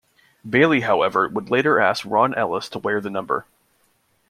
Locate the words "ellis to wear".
2.33-3.01